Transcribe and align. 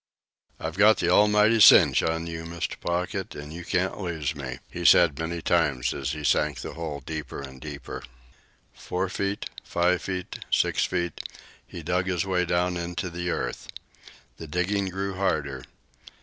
"I've 0.59 0.79
got 0.79 0.97
the 0.97 1.09
almighty 1.11 1.59
cinch 1.59 2.01
on 2.01 2.25
you, 2.25 2.43
Mr. 2.45 2.79
Pocket, 2.79 3.35
an' 3.35 3.51
you 3.51 3.63
can't 3.63 4.01
lose 4.01 4.33
me," 4.33 4.57
he 4.67 4.83
said 4.83 5.19
many 5.19 5.43
times 5.43 5.93
as 5.93 6.13
he 6.13 6.23
sank 6.23 6.59
the 6.61 6.73
hole 6.73 7.01
deeper 7.05 7.39
and 7.39 7.61
deeper. 7.61 8.01
Four 8.73 9.09
feet, 9.09 9.51
five 9.63 10.01
feet, 10.01 10.39
six 10.49 10.85
feet, 10.85 11.21
he 11.67 11.83
dug 11.83 12.07
his 12.07 12.25
way 12.25 12.45
down 12.45 12.77
into 12.77 13.11
the 13.11 13.29
earth. 13.29 13.67
The 14.37 14.47
digging 14.47 14.89
grew 14.89 15.13
harder. 15.13 15.61